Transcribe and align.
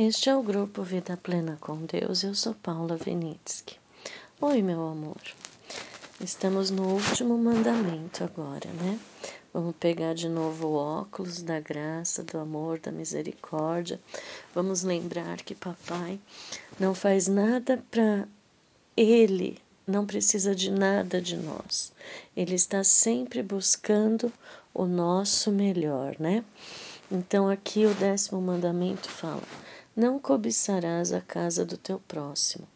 Este 0.00 0.30
é 0.30 0.36
o 0.36 0.44
grupo 0.44 0.84
Vida 0.84 1.16
Plena 1.16 1.58
com 1.60 1.84
Deus. 1.84 2.22
Eu 2.22 2.32
sou 2.32 2.54
Paula 2.54 2.96
Venitsky. 2.96 3.80
Oi, 4.40 4.62
meu 4.62 4.86
amor. 4.86 5.20
Estamos 6.20 6.70
no 6.70 6.86
último 6.86 7.36
mandamento 7.36 8.22
agora, 8.22 8.70
né? 8.80 8.96
Vamos 9.52 9.74
pegar 9.74 10.14
de 10.14 10.28
novo 10.28 10.68
o 10.68 10.74
óculos 10.76 11.42
da 11.42 11.58
graça, 11.58 12.22
do 12.22 12.38
amor, 12.38 12.78
da 12.78 12.92
misericórdia. 12.92 13.98
Vamos 14.54 14.84
lembrar 14.84 15.38
que 15.38 15.52
papai 15.52 16.20
não 16.78 16.94
faz 16.94 17.26
nada 17.26 17.82
para 17.90 18.28
ele, 18.96 19.58
não 19.84 20.06
precisa 20.06 20.54
de 20.54 20.70
nada 20.70 21.20
de 21.20 21.36
nós. 21.36 21.92
Ele 22.36 22.54
está 22.54 22.84
sempre 22.84 23.42
buscando 23.42 24.32
o 24.72 24.86
nosso 24.86 25.50
melhor, 25.50 26.14
né? 26.20 26.44
Então 27.10 27.48
aqui 27.50 27.84
o 27.84 27.94
décimo 27.94 28.40
mandamento 28.40 29.08
fala: 29.10 29.42
não 29.98 30.16
cobiçarás 30.16 31.12
a 31.12 31.20
casa 31.20 31.64
do 31.64 31.76
teu 31.76 31.98
próximo, 31.98 32.68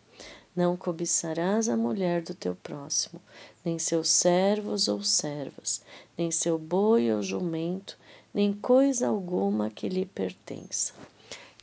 não 0.56 0.76
cobiçarás 0.76 1.68
a 1.68 1.76
mulher 1.76 2.20
do 2.20 2.34
teu 2.34 2.56
próximo, 2.56 3.22
nem 3.64 3.78
seus 3.78 4.08
servos 4.08 4.88
ou 4.88 5.04
servas, 5.04 5.82
nem 6.18 6.32
seu 6.32 6.58
boi 6.58 7.12
ou 7.12 7.22
jumento, 7.22 7.96
nem 8.34 8.52
coisa 8.52 9.06
alguma 9.06 9.70
que 9.70 9.88
lhe 9.88 10.04
pertença. 10.04 10.94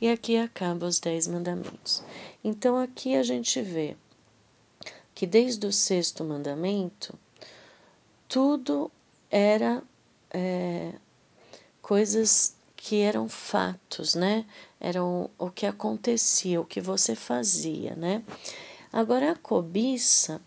E 0.00 0.08
aqui 0.08 0.38
acaba 0.38 0.86
os 0.86 0.98
dez 0.98 1.28
mandamentos. 1.28 2.02
Então 2.42 2.78
aqui 2.78 3.14
a 3.14 3.22
gente 3.22 3.60
vê 3.60 3.98
que 5.14 5.26
desde 5.26 5.66
o 5.66 5.72
sexto 5.72 6.24
mandamento, 6.24 7.14
tudo 8.26 8.90
era 9.30 9.82
é, 10.30 10.94
coisas 11.82 12.56
que 12.74 13.02
eram 13.02 13.28
fatos, 13.28 14.14
né? 14.14 14.46
Eram 14.80 15.30
o 15.38 15.50
que 15.50 15.66
acontecia, 15.66 16.60
o 16.60 16.64
que 16.64 16.80
você 16.80 17.14
fazia, 17.14 17.94
né? 17.94 18.22
Agora 18.92 19.32
a 19.32 19.36
cobiça 19.36 20.40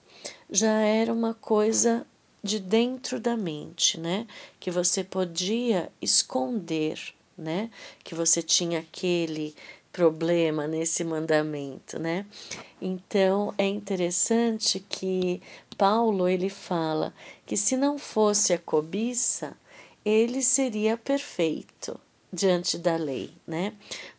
já 0.49 0.79
era 0.79 1.13
uma 1.13 1.33
coisa 1.33 2.05
de 2.43 2.59
dentro 2.59 3.19
da 3.19 3.37
mente, 3.37 3.99
né? 3.99 4.27
Que 4.59 4.69
você 4.69 5.03
podia 5.03 5.91
esconder, 6.01 6.99
né? 7.37 7.69
Que 8.03 8.13
você 8.13 8.41
tinha 8.41 8.79
aquele 8.79 9.55
problema 9.93 10.67
nesse 10.67 11.03
mandamento, 11.03 11.99
né? 11.99 12.25
Então 12.81 13.53
é 13.57 13.65
interessante 13.67 14.79
que 14.79 15.41
Paulo 15.77 16.27
ele 16.27 16.49
fala 16.49 17.13
que 17.45 17.55
se 17.55 17.77
não 17.77 17.97
fosse 17.97 18.51
a 18.53 18.57
cobiça, 18.57 19.55
ele 20.03 20.41
seria 20.41 20.97
perfeito, 20.97 21.97
diante 22.33 22.79
da 22.79 22.95
lei, 22.95 23.31
né? 23.45 23.73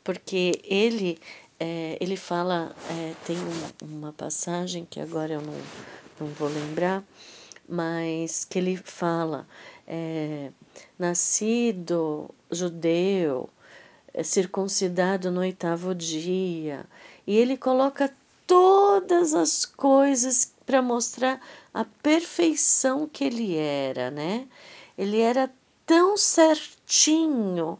Porque 0.04 0.60
ele 0.64 1.18
é, 1.58 1.96
ele 2.00 2.16
fala, 2.16 2.74
é, 2.86 3.14
tem 3.24 3.36
uma 3.82 4.12
passagem 4.12 4.84
que 4.84 5.00
agora 5.00 5.34
eu 5.34 5.40
não, 5.40 5.54
não 6.20 6.28
vou 6.34 6.48
lembrar, 6.48 7.02
mas 7.68 8.44
que 8.44 8.58
ele 8.58 8.76
fala, 8.76 9.46
é, 9.86 10.50
nascido 10.98 12.28
judeu, 12.50 13.48
é, 14.12 14.22
circuncidado 14.22 15.30
no 15.30 15.40
oitavo 15.40 15.94
dia, 15.94 16.86
e 17.26 17.36
ele 17.36 17.56
coloca 17.56 18.12
todas 18.46 19.34
as 19.34 19.64
coisas 19.64 20.52
para 20.66 20.82
mostrar 20.82 21.40
a 21.72 21.84
perfeição 21.84 23.08
que 23.10 23.24
ele 23.24 23.56
era, 23.56 24.10
né? 24.10 24.46
Ele 24.98 25.20
era 25.20 25.50
tão 25.86 26.16
certinho 26.16 27.78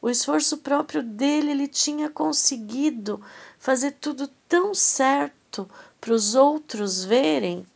o 0.00 0.08
esforço 0.08 0.58
próprio 0.58 1.02
dele, 1.02 1.50
ele 1.50 1.68
tinha 1.68 2.08
conseguido 2.08 3.20
fazer 3.58 3.92
tudo 3.92 4.28
tão 4.48 4.74
certo 4.74 5.68
para 6.00 6.12
os 6.12 6.34
outros 6.34 7.04
verem, 7.04 7.66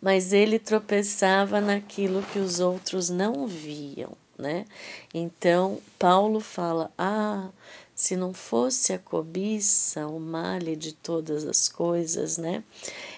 mas 0.00 0.32
ele 0.32 0.58
tropeçava 0.58 1.60
naquilo 1.60 2.22
que 2.22 2.38
os 2.38 2.58
outros 2.58 3.10
não 3.10 3.46
viam, 3.46 4.12
né? 4.38 4.64
Então, 5.12 5.78
Paulo 5.98 6.40
fala: 6.40 6.90
"Ah, 6.96 7.50
se 7.94 8.16
não 8.16 8.32
fosse 8.32 8.94
a 8.94 8.98
cobiça, 8.98 10.06
o 10.06 10.18
male 10.18 10.74
de 10.74 10.92
todas 10.94 11.44
as 11.44 11.68
coisas, 11.68 12.38
né? 12.38 12.64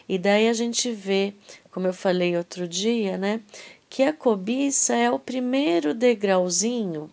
E 0.08 0.18
daí 0.18 0.48
a 0.48 0.52
gente 0.52 0.90
vê, 0.90 1.34
como 1.70 1.86
eu 1.86 1.94
falei 1.94 2.36
outro 2.36 2.66
dia, 2.66 3.16
né, 3.16 3.40
que 3.88 4.02
a 4.02 4.12
cobiça 4.12 4.94
é 4.96 5.08
o 5.08 5.20
primeiro 5.20 5.94
degrauzinho 5.94 7.08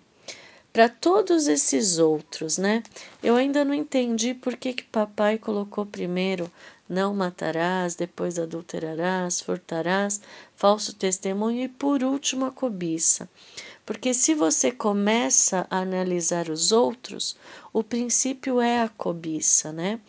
para 0.71 0.87
todos 0.87 1.47
esses 1.47 1.97
outros, 1.97 2.57
né? 2.57 2.83
Eu 3.21 3.35
ainda 3.35 3.65
não 3.65 3.73
entendi 3.73 4.33
por 4.33 4.55
que, 4.55 4.73
que 4.73 4.83
papai 4.83 5.37
colocou 5.37 5.85
primeiro 5.85 6.51
não 6.89 7.13
matarás, 7.13 7.93
depois 7.93 8.39
adulterarás, 8.39 9.39
furtarás, 9.39 10.19
falso 10.55 10.95
testemunho 10.95 11.63
e 11.63 11.67
por 11.67 12.03
último 12.03 12.45
a 12.45 12.51
cobiça. 12.51 13.29
Porque 13.85 14.13
se 14.13 14.33
você 14.33 14.71
começa 14.71 15.67
a 15.69 15.79
analisar 15.79 16.49
os 16.49 16.71
outros, 16.71 17.37
o 17.71 17.83
princípio 17.83 18.59
é 18.59 18.81
a 18.81 18.89
cobiça, 18.89 19.71
né? 19.71 19.99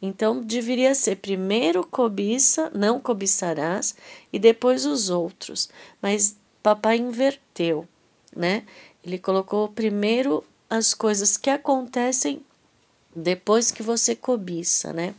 Então 0.00 0.42
deveria 0.42 0.94
ser 0.94 1.16
primeiro 1.16 1.86
cobiça, 1.86 2.70
não 2.74 2.98
cobiçarás, 2.98 3.94
e 4.32 4.38
depois 4.38 4.86
os 4.86 5.10
outros. 5.10 5.68
Mas 6.00 6.36
papai 6.62 6.96
inverteu, 6.96 7.86
né? 8.34 8.64
Ele 9.04 9.18
colocou 9.18 9.68
primeiro 9.68 10.44
as 10.68 10.94
coisas 10.94 11.36
que 11.36 11.50
acontecem 11.50 12.44
depois 13.14 13.70
que 13.70 13.82
você 13.82 14.14
cobiça, 14.14 14.92
né? 14.92 15.14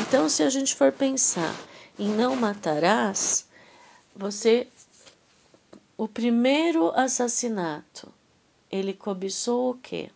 Então, 0.00 0.28
se 0.28 0.42
a 0.42 0.50
gente 0.50 0.74
for 0.74 0.92
pensar 0.92 1.54
em 1.98 2.08
não 2.08 2.36
matarás, 2.36 3.46
você. 4.14 4.68
O 5.96 6.08
primeiro 6.08 6.90
assassinato, 6.98 8.12
ele 8.70 8.92
cobiçou 8.92 9.70
o 9.70 9.74
quê? 9.74 10.10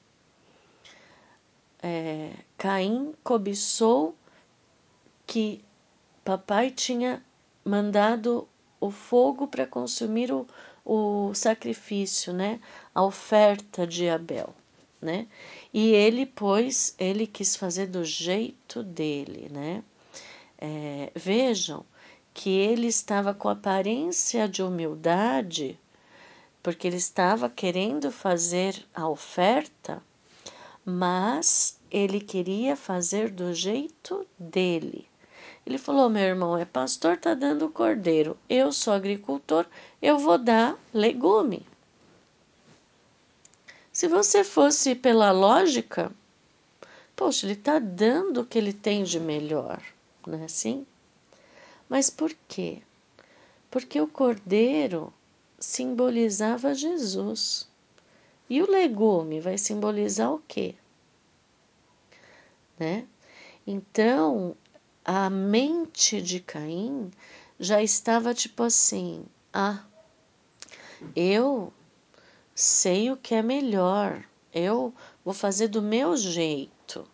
É, 1.83 2.33
Caim 2.59 3.15
cobiçou 3.23 4.17
que 5.27 5.63
papai 6.25 6.71
tinha 6.71 7.23
mandado 7.65 8.49
o 8.81 8.91
fogo 8.91 9.47
para 9.47 9.67
consumir 9.67 10.33
o, 10.33 10.47
o 10.87 11.35
sacrifício, 11.35 12.33
né? 12.33 12.61
A 12.95 13.03
oferta 13.03 13.85
de 13.85 14.09
Abel, 14.09 14.55
né? 15.03 15.27
E 15.75 15.91
ele, 15.91 16.25
pois, 16.25 16.95
ele 16.97 17.27
quis 17.27 17.57
fazer 17.57 17.89
do 17.89 18.05
jeito 18.05 18.85
dele, 18.85 19.49
né? 19.51 19.83
É, 20.57 21.11
vejam 21.15 21.85
que 22.33 22.51
ele 22.51 22.87
estava 22.87 23.35
com 23.35 23.49
aparência 23.49 24.49
de 24.49 24.63
humildade, 24.63 25.79
porque 26.63 26.87
ele 26.87 26.97
estava 26.97 27.51
querendo 27.51 28.13
fazer 28.13 28.87
a 28.95 29.09
oferta, 29.09 30.03
mas 30.85 31.81
ele 31.91 32.21
queria 32.21 32.77
fazer 32.77 33.31
do 33.31 33.53
jeito 33.53 34.25
dele. 34.39 35.09
Ele 35.67 35.79
falou: 35.79 36.09
meu 36.09 36.23
irmão, 36.23 36.57
é 36.57 36.65
pastor, 36.65 37.17
tá 37.17 37.35
dando 37.35 37.69
cordeiro. 37.69 38.39
Eu 38.49 38.73
sou 38.73 38.93
agricultor, 38.95 39.67
eu 40.01 40.17
vou 40.17 40.39
dar 40.39 40.79
legume. 40.95 41.67
Se 43.93 44.07
você 44.07 44.45
fosse 44.45 44.95
pela 44.95 45.33
lógica, 45.33 46.13
poxa, 47.17 47.47
ele 47.47 47.55
está 47.55 47.81
dando 47.81 48.43
o 48.43 48.47
que 48.47 48.59
ele 48.59 48.73
tem 48.73 49.03
de 49.03 49.19
melhor, 49.19 49.83
não 50.27 50.39
é 50.39 50.45
assim? 50.45 50.87
Mas 51.89 52.11
por 52.11 52.33
quê? 52.47 52.83
Porque 53.71 54.01
o 54.01 54.07
cordeiro 54.07 55.13
simbolizava 55.59 56.75
Jesus. 56.75 57.69
E 58.49 58.63
o 58.63 58.71
legume 58.71 59.41
vai 59.41 59.59
simbolizar 59.59 60.33
o 60.33 60.43
quê? 60.47 60.75
Né? 62.79 63.07
Então, 63.67 64.55
a 65.07 65.31
mente 65.31 66.21
de 66.21 66.41
Caim 66.41 67.13
já 67.61 67.81
estava 67.81 68.35
tipo 68.35 68.65
assim: 68.65 69.25
ah, 69.53 69.85
eu 71.15 71.73
sei 72.53 73.13
o 73.13 73.17
que 73.17 73.33
é 73.37 73.43
melhor, 73.43 74.25
eu 74.53 74.93
vou 75.25 75.33
fazer 75.33 75.69
do 75.69 75.81
meu 75.81 76.17
jeito, 76.17 77.07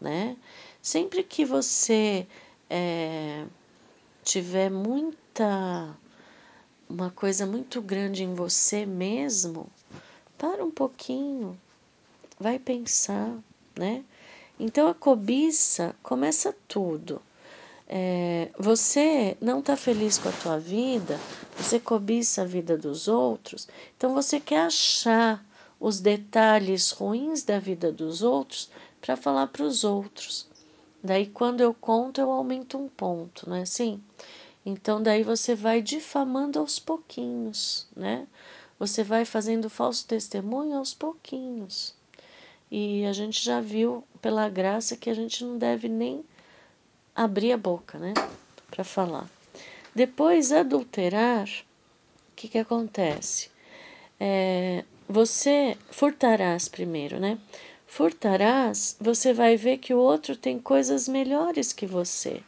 né? 0.00 0.38
Sempre 0.80 1.22
que 1.22 1.44
você 1.44 2.26
é, 2.70 3.44
tiver 4.24 4.70
muita, 4.70 5.94
uma 6.88 7.10
coisa 7.10 7.44
muito 7.44 7.82
grande 7.82 8.24
em 8.24 8.34
você 8.34 8.86
mesmo, 8.86 9.66
para 10.38 10.64
um 10.64 10.70
pouquinho, 10.70 11.60
vai 12.40 12.58
pensar, 12.58 13.36
né? 13.76 14.02
Então 14.58 14.88
a 14.88 14.94
cobiça 14.94 15.94
começa 16.02 16.54
tudo. 16.66 17.22
É, 17.88 18.50
você 18.58 19.36
não 19.40 19.60
está 19.60 19.76
feliz 19.76 20.18
com 20.18 20.28
a 20.28 20.32
tua 20.32 20.58
vida, 20.58 21.18
você 21.56 21.80
cobiça 21.80 22.42
a 22.42 22.44
vida 22.44 22.76
dos 22.76 23.08
outros, 23.08 23.66
então 23.96 24.12
você 24.12 24.38
quer 24.38 24.66
achar 24.66 25.42
os 25.80 26.00
detalhes 26.00 26.90
ruins 26.90 27.42
da 27.42 27.58
vida 27.58 27.90
dos 27.90 28.22
outros 28.22 28.68
para 29.00 29.16
falar 29.16 29.46
para 29.46 29.62
os 29.62 29.84
outros. 29.84 30.46
Daí, 31.02 31.26
quando 31.26 31.60
eu 31.60 31.72
conto, 31.72 32.20
eu 32.20 32.30
aumento 32.30 32.76
um 32.76 32.88
ponto, 32.88 33.48
não 33.48 33.56
é 33.56 33.62
assim? 33.62 34.02
Então, 34.66 35.02
daí 35.02 35.22
você 35.22 35.54
vai 35.54 35.80
difamando 35.80 36.58
aos 36.58 36.78
pouquinhos, 36.78 37.86
né? 37.96 38.26
Você 38.78 39.02
vai 39.02 39.24
fazendo 39.24 39.70
falso 39.70 40.06
testemunho 40.06 40.76
aos 40.76 40.92
pouquinhos. 40.92 41.94
E 42.70 43.04
a 43.06 43.12
gente 43.12 43.42
já 43.42 43.60
viu, 43.60 44.04
pela 44.20 44.48
graça, 44.48 44.96
que 44.96 45.08
a 45.08 45.14
gente 45.14 45.44
não 45.44 45.56
deve 45.56 45.88
nem 45.88 46.24
abrir 47.14 47.52
a 47.52 47.56
boca, 47.56 47.98
né? 47.98 48.12
Para 48.70 48.84
falar. 48.84 49.28
Depois, 49.94 50.52
adulterar, 50.52 51.48
o 51.48 52.36
que, 52.36 52.48
que 52.48 52.58
acontece? 52.58 53.50
É, 54.20 54.84
você 55.08 55.76
furtarás 55.90 56.68
primeiro, 56.68 57.18
né? 57.18 57.38
Furtarás, 57.86 58.96
você 59.00 59.32
vai 59.32 59.56
ver 59.56 59.78
que 59.78 59.94
o 59.94 59.98
outro 59.98 60.36
tem 60.36 60.58
coisas 60.58 61.08
melhores 61.08 61.72
que 61.72 61.86
você. 61.86 62.42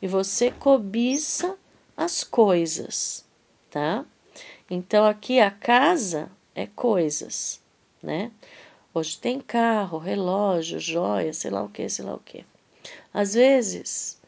E 0.00 0.08
você 0.08 0.50
cobiça 0.50 1.56
as 1.96 2.24
coisas, 2.24 3.24
tá? 3.70 4.04
Então 4.70 5.06
aqui 5.06 5.40
a 5.40 5.50
casa 5.50 6.30
é 6.54 6.66
coisas, 6.66 7.60
né? 8.02 8.30
Tem 9.16 9.40
carro, 9.40 9.98
relógio, 9.98 10.78
joia, 10.78 11.32
sei 11.32 11.50
lá 11.50 11.62
o 11.62 11.68
que, 11.68 11.88
sei 11.88 12.04
lá 12.04 12.14
o 12.14 12.18
que. 12.18 12.44
Às 13.12 13.34
vezes 13.34 14.20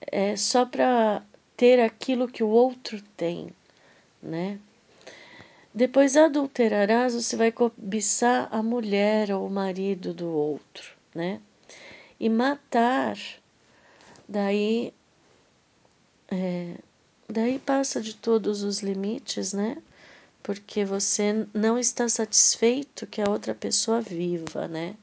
é 0.00 0.36
só 0.36 0.64
para 0.64 1.22
ter 1.56 1.80
aquilo 1.80 2.28
que 2.28 2.42
o 2.42 2.48
outro 2.48 3.00
tem, 3.16 3.50
né? 4.22 4.58
Depois 5.72 6.16
adulterarás, 6.16 7.14
você 7.14 7.36
vai 7.36 7.50
cobiçar 7.50 8.48
a 8.52 8.62
mulher 8.62 9.32
ou 9.32 9.46
o 9.46 9.50
marido 9.50 10.14
do 10.14 10.28
outro, 10.28 10.92
né? 11.14 11.40
E 12.18 12.28
matar, 12.28 13.18
daí, 14.28 14.94
é, 16.30 16.76
daí 17.28 17.58
passa 17.58 18.00
de 18.00 18.14
todos 18.14 18.62
os 18.62 18.80
limites, 18.80 19.52
né? 19.52 19.76
Porque 20.44 20.84
você 20.84 21.48
não 21.54 21.78
está 21.78 22.06
satisfeito 22.06 23.06
que 23.06 23.22
a 23.22 23.30
outra 23.30 23.54
pessoa 23.54 24.02
viva, 24.02 24.68
né? 24.68 24.94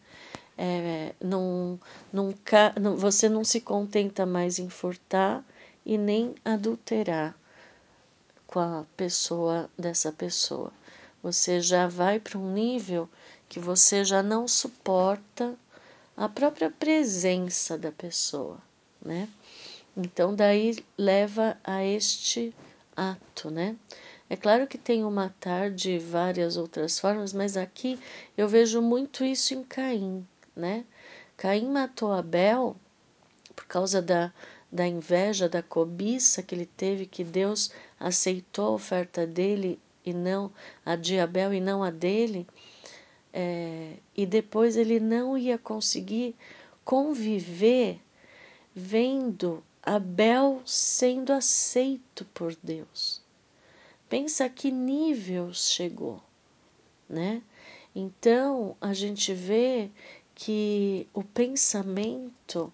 É, 0.55 1.15
não, 1.19 1.79
nunca, 2.13 2.71
não, 2.79 2.95
você 2.95 3.27
não 3.27 3.43
se 3.43 3.59
contenta 3.59 4.23
mais 4.23 4.59
em 4.59 4.69
furtar 4.69 5.43
e 5.83 5.97
nem 5.97 6.35
adulterar 6.45 7.35
com 8.45 8.59
a 8.59 8.85
pessoa 8.95 9.67
dessa 9.75 10.11
pessoa. 10.11 10.71
Você 11.23 11.59
já 11.59 11.87
vai 11.87 12.19
para 12.19 12.37
um 12.37 12.53
nível 12.53 13.09
que 13.49 13.59
você 13.59 14.05
já 14.05 14.21
não 14.21 14.47
suporta 14.47 15.55
a 16.15 16.29
própria 16.29 16.69
presença 16.69 17.79
da 17.79 17.91
pessoa, 17.91 18.59
né? 19.03 19.27
Então 19.97 20.35
daí 20.35 20.77
leva 20.95 21.57
a 21.63 21.83
este 21.83 22.53
ato, 22.95 23.49
né? 23.49 23.75
É 24.31 24.37
claro 24.37 24.65
que 24.65 24.77
tem 24.77 25.03
o 25.03 25.11
matar 25.11 25.69
de 25.69 25.99
várias 25.99 26.55
outras 26.55 26.97
formas, 26.97 27.33
mas 27.33 27.57
aqui 27.57 27.99
eu 28.37 28.47
vejo 28.47 28.81
muito 28.81 29.25
isso 29.25 29.53
em 29.53 29.61
Caim, 29.61 30.25
né? 30.55 30.85
Caim 31.35 31.67
matou 31.67 32.13
Abel 32.13 32.77
por 33.53 33.65
causa 33.65 34.01
da, 34.01 34.33
da 34.71 34.87
inveja, 34.87 35.49
da 35.49 35.61
cobiça 35.61 36.41
que 36.41 36.55
ele 36.55 36.65
teve, 36.65 37.05
que 37.05 37.25
Deus 37.25 37.73
aceitou 37.99 38.67
a 38.67 38.75
oferta 38.75 39.27
dele 39.27 39.77
e 40.05 40.13
não 40.13 40.49
a 40.85 40.95
de 40.95 41.19
Abel 41.19 41.53
e 41.53 41.59
não 41.59 41.83
a 41.83 41.91
dele, 41.91 42.47
é, 43.33 43.97
e 44.15 44.25
depois 44.25 44.77
ele 44.77 45.01
não 45.01 45.37
ia 45.37 45.57
conseguir 45.57 46.37
conviver 46.85 47.99
vendo 48.73 49.61
Abel 49.83 50.61
sendo 50.65 51.33
aceito 51.33 52.23
por 52.33 52.55
Deus. 52.63 53.20
Pensa 54.11 54.49
que 54.49 54.69
nível 54.69 55.53
chegou, 55.53 56.21
né? 57.07 57.41
Então 57.95 58.75
a 58.81 58.93
gente 58.93 59.33
vê 59.33 59.89
que 60.35 61.07
o 61.13 61.23
pensamento 61.23 62.73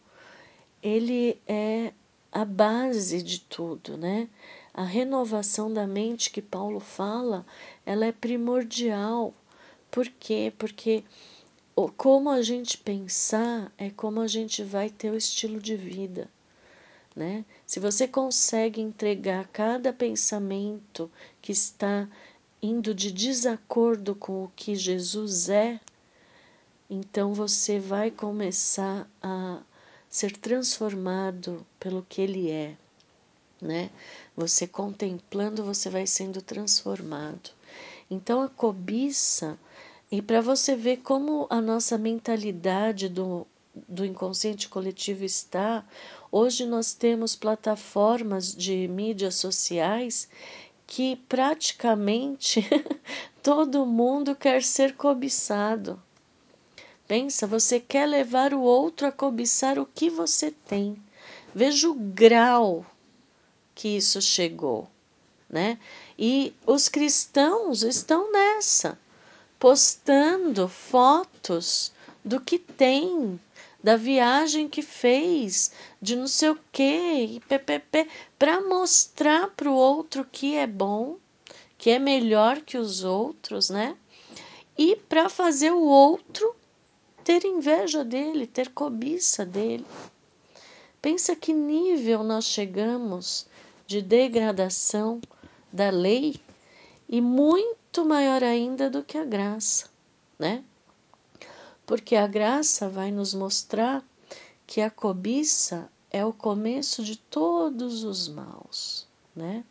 ele 0.82 1.40
é 1.46 1.94
a 2.32 2.44
base 2.44 3.22
de 3.22 3.42
tudo, 3.42 3.96
né? 3.96 4.28
A 4.74 4.84
renovação 4.84 5.72
da 5.72 5.86
mente 5.86 6.32
que 6.32 6.42
Paulo 6.42 6.80
fala, 6.80 7.46
ela 7.86 8.08
é 8.08 8.12
primordial. 8.12 9.32
Por 9.92 10.08
quê? 10.08 10.52
Porque 10.58 11.04
como 11.98 12.32
a 12.32 12.42
gente 12.42 12.80
pensar 12.80 13.72
é 13.78 13.92
como 13.92 14.22
a 14.22 14.28
gente 14.28 14.64
vai 14.64 14.90
ter 14.90 15.12
o 15.12 15.16
estilo 15.16 15.62
de 15.62 15.76
vida. 15.76 16.32
Né? 17.18 17.44
Se 17.66 17.80
você 17.80 18.08
consegue 18.08 18.80
entregar 18.80 19.48
cada 19.48 19.92
pensamento 19.92 21.10
que 21.42 21.52
está 21.52 22.08
indo 22.62 22.94
de 22.94 23.12
desacordo 23.12 24.14
com 24.14 24.44
o 24.44 24.52
que 24.56 24.76
Jesus 24.76 25.50
é, 25.50 25.80
então 26.88 27.34
você 27.34 27.80
vai 27.80 28.12
começar 28.12 29.10
a 29.22 29.62
ser 30.08 30.38
transformado 30.38 31.66
pelo 31.80 32.06
que 32.08 32.22
ele 32.22 32.52
é 32.52 32.78
né? 33.62 33.90
Você 34.36 34.68
contemplando, 34.68 35.64
você 35.64 35.90
vai 35.90 36.06
sendo 36.06 36.42
transformado. 36.42 37.52
Então 38.10 38.42
a 38.42 38.50
cobiça, 38.50 39.58
e 40.12 40.22
para 40.22 40.42
você 40.42 40.76
ver 40.76 40.98
como 40.98 41.48
a 41.50 41.60
nossa 41.60 41.98
mentalidade 41.98 43.10
do, 43.10 43.46
do 43.88 44.06
inconsciente 44.06 44.70
coletivo 44.70 45.24
está, 45.24 45.84
hoje 46.32 46.66
nós 46.66 46.94
temos 46.94 47.36
plataformas 47.36 48.56
de 48.56 48.88
mídias 48.88 49.36
sociais 49.36 50.30
que 50.86 51.18
praticamente 51.28 52.66
todo 53.44 53.86
mundo 53.86 54.36
quer 54.36 54.64
ser 54.64 54.96
cobiçado. 54.96 56.02
Pensa, 57.08 57.48
você 57.48 57.80
quer 57.80 58.06
levar 58.06 58.54
o 58.54 58.62
outro 58.62 59.08
a 59.08 59.12
cobiçar 59.12 59.80
o 59.80 59.86
que 59.86 60.10
você 60.10 60.52
tem. 60.52 61.02
Veja 61.54 61.90
o 61.90 61.94
grau 61.94 62.86
que 63.74 63.90
isso 63.90 64.22
chegou, 64.22 64.90
né? 65.50 65.80
E 66.18 66.54
os 66.66 66.90
cristãos 66.90 67.84
estão 67.84 68.32
nessa, 68.32 68.98
postando 69.60 70.68
fotos 70.68 71.92
do 72.26 72.42
que 72.42 72.58
tem, 72.58 73.40
da 73.88 73.96
viagem 73.96 74.68
que 74.68 74.82
fez, 74.82 75.72
de 76.02 76.18
não 76.18 76.28
sei 76.28 76.50
o 76.50 76.60
quê, 76.74 77.42
ppp, 77.48 78.06
para 78.38 78.60
mostrar 78.60 79.48
para 79.52 79.72
o 79.72 79.74
outro 79.74 80.28
que 80.30 80.56
é 80.56 80.68
bom, 80.68 81.16
que 81.78 81.92
é 81.92 81.98
melhor 81.98 82.60
que 82.60 82.78
os 82.78 83.06
outros, 83.06 83.70
né? 83.70 83.96
E 84.78 84.98
para 84.98 85.30
fazer 85.30 85.72
o 85.72 85.84
outro 85.84 86.54
ter 87.24 87.46
inveja 87.46 88.04
dele, 88.04 88.46
ter 88.46 88.72
cobiça 88.72 89.46
dele. 89.46 89.86
Pensa 91.02 91.34
que 91.34 91.54
nível 91.54 92.26
nós 92.26 92.44
chegamos 92.44 93.48
de 93.86 94.02
degradação 94.02 95.22
da 95.72 95.90
lei 95.90 96.36
e 97.08 97.22
muito 97.22 98.04
maior 98.04 98.44
ainda 98.44 98.90
do 98.90 99.02
que 99.02 99.18
a 99.18 99.24
graça, 99.24 99.90
né? 100.38 100.62
Porque 101.88 102.18
a 102.18 102.28
graça 102.28 102.90
vai 102.90 103.12
nos 103.12 103.34
mostrar 103.34 104.04
que 104.68 104.82
a 104.82 104.92
cobiça 104.92 105.90
é 106.12 106.26
o 106.26 106.34
começo 106.34 107.02
de 107.02 107.16
todos 107.16 108.04
os 108.04 108.28
maus, 108.28 109.08
né? 109.34 109.64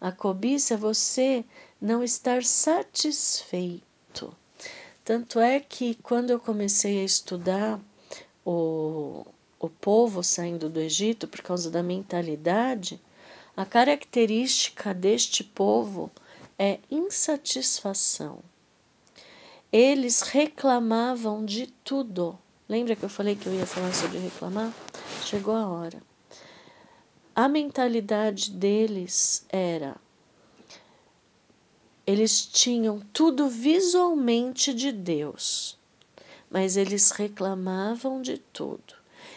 A 0.00 0.12
cobiça 0.12 0.74
é 0.74 0.76
você 0.76 1.44
não 1.80 2.04
estar 2.04 2.44
satisfeito. 2.44 3.82
Tanto 5.04 5.40
é 5.40 5.58
que 5.58 5.96
quando 5.96 6.30
eu 6.30 6.38
comecei 6.38 7.00
a 7.00 7.04
estudar 7.04 7.80
o, 8.46 9.26
o 9.58 9.68
povo 9.68 10.22
saindo 10.22 10.68
do 10.68 10.78
Egito 10.78 11.26
por 11.26 11.42
causa 11.42 11.68
da 11.68 11.82
mentalidade, 11.82 13.00
a 13.56 13.66
característica 13.66 14.94
deste 14.94 15.42
povo 15.42 16.08
é 16.56 16.78
insatisfação. 16.88 18.38
Eles 19.72 20.22
reclamavam 20.22 21.44
de 21.44 21.66
tudo. 21.84 22.38
Lembra 22.68 22.96
que 22.96 23.04
eu 23.04 23.08
falei 23.08 23.36
que 23.36 23.46
eu 23.46 23.54
ia 23.54 23.66
falar 23.66 23.92
sobre 23.94 24.18
reclamar? 24.18 24.72
Chegou 25.24 25.54
a 25.54 25.68
hora. 25.68 26.02
A 27.34 27.48
mentalidade 27.48 28.50
deles 28.50 29.44
era 29.48 29.96
eles 32.06 32.46
tinham 32.46 33.00
tudo 33.12 33.50
visualmente 33.50 34.72
de 34.72 34.90
Deus, 34.90 35.76
mas 36.50 36.78
eles 36.78 37.10
reclamavam 37.10 38.22
de 38.22 38.38
tudo. 38.38 38.94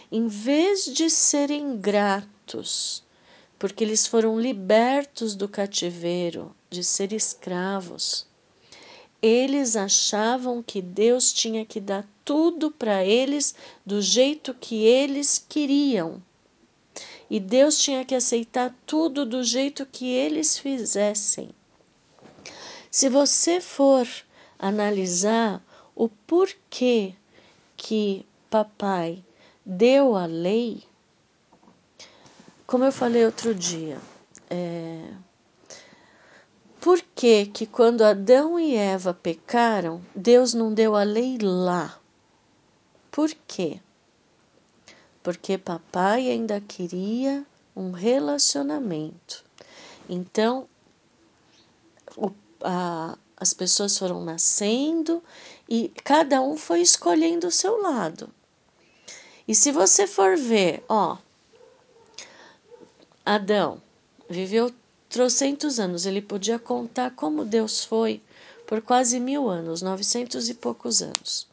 Em 0.09 0.27
vez 0.27 0.85
de 0.85 1.09
serem 1.09 1.77
gratos 1.77 3.03
porque 3.61 3.83
eles 3.83 4.07
foram 4.07 4.39
libertos 4.39 5.35
do 5.35 5.47
cativeiro 5.47 6.55
de 6.67 6.83
ser 6.83 7.13
escravos. 7.13 8.25
Eles 9.21 9.75
achavam 9.75 10.63
que 10.63 10.81
Deus 10.81 11.31
tinha 11.31 11.65
que 11.65 11.79
dar 11.79 12.07
tudo 12.25 12.71
para 12.71 13.05
eles 13.05 13.53
do 13.85 14.01
jeito 14.01 14.53
que 14.53 14.83
eles 14.83 15.43
queriam. 15.47 16.21
E 17.29 17.39
Deus 17.39 17.77
tinha 17.77 18.03
que 18.03 18.15
aceitar 18.15 18.75
tudo 18.85 19.25
do 19.25 19.43
jeito 19.43 19.85
que 19.85 20.05
eles 20.05 20.57
fizessem. 20.57 21.49
Se 22.89 23.07
você 23.07 23.61
for 23.61 24.07
analisar 24.59 25.63
o 25.95 26.09
porquê 26.09 27.13
que 27.77 28.25
papai 28.49 29.23
deu 29.65 30.15
a 30.15 30.25
lei, 30.25 30.83
como 32.67 32.83
eu 32.83 32.91
falei 32.91 33.25
outro 33.25 33.55
dia, 33.55 33.97
é, 34.49 35.01
que, 37.21 37.45
que 37.45 37.67
quando 37.67 38.01
Adão 38.01 38.59
e 38.59 38.73
Eva 38.75 39.13
pecaram, 39.13 40.01
Deus 40.15 40.55
não 40.55 40.73
deu 40.73 40.95
a 40.95 41.03
lei 41.03 41.37
lá? 41.39 41.99
Por 43.11 43.29
quê? 43.45 43.79
Porque 45.21 45.55
papai 45.55 46.31
ainda 46.31 46.59
queria 46.59 47.45
um 47.75 47.91
relacionamento. 47.91 49.45
Então, 50.09 50.67
o, 52.17 52.31
a, 52.63 53.15
as 53.37 53.53
pessoas 53.53 53.95
foram 53.95 54.25
nascendo 54.25 55.23
e 55.69 55.89
cada 56.03 56.41
um 56.41 56.57
foi 56.57 56.81
escolhendo 56.81 57.45
o 57.45 57.51
seu 57.51 57.79
lado. 57.83 58.31
E 59.47 59.53
se 59.53 59.71
você 59.71 60.07
for 60.07 60.35
ver, 60.35 60.83
ó, 60.89 61.19
Adão 63.23 63.79
viveu 64.27 64.73
trocentos 65.11 65.77
anos, 65.77 66.05
ele 66.05 66.21
podia 66.21 66.57
contar 66.57 67.11
como 67.11 67.43
Deus 67.43 67.83
foi 67.83 68.21
por 68.65 68.81
quase 68.81 69.19
mil 69.19 69.49
anos, 69.49 69.81
novecentos 69.81 70.47
e 70.47 70.53
poucos 70.53 71.01
anos. 71.01 71.45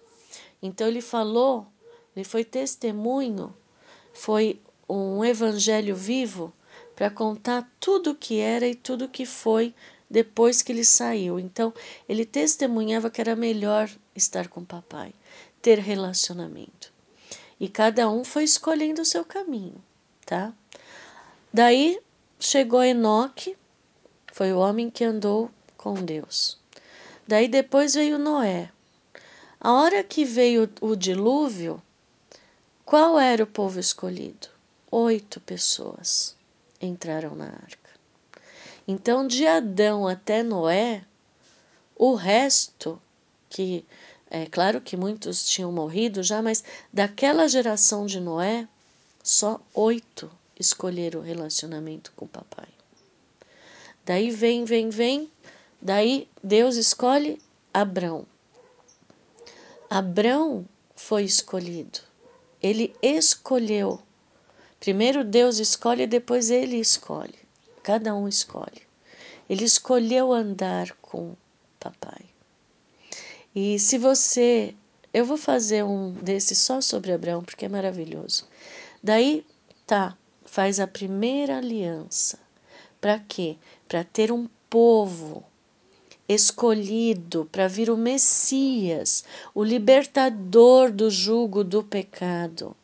Então 0.63 0.87
ele 0.87 1.01
falou, 1.01 1.67
ele 2.15 2.25
foi 2.25 2.45
testemunho, 2.45 3.53
foi 4.15 4.61
um 4.89 5.25
evangelho 5.25 5.97
vivo 5.97 6.53
para 6.95 7.11
contar 7.11 7.69
tudo 7.81 8.13
o 8.13 8.15
que 8.15 8.39
era 8.39 8.67
e 8.67 8.77
tudo 8.77 9.07
o 9.07 9.09
que 9.09 9.27
foi 9.27 9.75
depois 10.09 10.63
que 10.63 10.71
ele 10.71 10.85
saiu. 10.85 11.41
Então 11.41 11.75
ele 12.09 12.25
testemunhava 12.25 13.11
que 13.11 13.21
era 13.21 13.35
melhor 13.35 13.91
estar 14.15 14.47
com 14.47 14.61
o 14.61 14.67
papai, 14.67 15.13
ter 15.61 15.81
relacionamento. 15.81 16.93
E 17.59 17.69
cada 17.69 18.09
um 18.09 18.25
foi 18.25 18.45
escolhendo 18.45 19.03
o 19.03 19.05
seu 19.05 19.25
caminho, 19.25 19.83
tá? 20.25 20.55
Daí 21.53 21.99
chegou 22.39 22.83
Enoque, 22.83 23.57
foi 24.33 24.53
o 24.53 24.59
homem 24.59 24.91
que 24.91 25.05
andou 25.05 25.51
com 25.77 25.95
Deus. 25.95 26.59
Daí 27.27 27.49
depois 27.49 27.95
veio 27.95 28.19
Noé. 28.19 28.71
A 29.61 29.73
hora 29.73 30.05
que 30.05 30.25
veio 30.25 30.71
o 30.81 30.95
dilúvio, 30.95 31.83
qual 32.85 33.19
era 33.19 33.43
o 33.43 33.47
povo 33.47 33.81
escolhido? 33.81 34.49
Oito 34.91 35.41
pessoas 35.41 36.37
entraram 36.81 37.35
na 37.35 37.47
arca. 37.47 37.91
Então, 38.87 39.27
de 39.27 39.47
Adão 39.47 40.07
até 40.07 40.43
Noé, 40.43 41.05
o 41.97 42.15
resto, 42.15 43.01
que 43.51 43.85
é 44.31 44.47
claro 44.47 44.81
que 44.81 44.97
muitos 44.97 45.45
tinham 45.47 45.73
morrido 45.73 46.23
já, 46.23 46.41
mas 46.41 46.63
daquela 46.93 47.49
geração 47.49 48.07
de 48.07 48.21
Noé, 48.21 48.67
só 49.23 49.61
oito 49.75 50.31
escolher 50.59 51.17
o 51.17 51.21
relacionamento 51.21 52.13
com 52.17 52.25
o 52.25 52.29
papai. 52.29 52.69
Daí 54.05 54.31
vem, 54.31 54.65
vem, 54.65 54.89
vem, 54.89 55.31
daí 55.81 56.29
Deus 56.43 56.77
escolhe 56.77 57.41
Abrão. 57.73 58.27
Abrão 59.89 60.67
foi 60.97 61.25
escolhido. 61.25 62.01
Ele 62.63 62.95
escolheu. 63.01 64.01
Primeiro 64.81 65.25
Deus 65.25 65.59
escolhe, 65.59 66.07
depois 66.07 66.51
ele 66.51 66.77
escolhe. 66.77 67.39
Cada 67.83 68.15
um 68.15 68.29
escolhe. 68.29 68.83
Ele 69.49 69.65
escolheu 69.65 70.33
andar 70.33 70.93
com 71.01 71.35
papai. 71.79 72.27
E 73.55 73.79
se 73.79 73.97
você. 73.97 74.75
Eu 75.13 75.25
vou 75.25 75.39
fazer 75.39 75.83
um 75.85 76.13
desse 76.13 76.55
só 76.55 76.83
sobre 76.83 77.13
Abraão, 77.13 77.43
porque 77.43 77.65
é 77.65 77.69
maravilhoso. 77.69 78.47
Daí, 79.03 79.45
tá, 79.87 80.18
faz 80.49 80.81
a 80.81 80.87
primeira 80.87 81.59
aliança. 81.59 82.39
Para 83.01 83.19
quê? 83.19 83.57
Para 83.87 84.03
ter 84.03 84.33
um 84.33 84.49
povo 84.69 85.45
escolhido 86.29 87.49
para 87.51 87.69
vir 87.69 87.91
o 87.91 87.97
Messias, 87.97 89.25
o 89.55 89.63
libertador 89.63 90.91
do 90.91 91.11
jugo 91.11 91.63
do 91.63 91.83
pecado. 91.83 92.77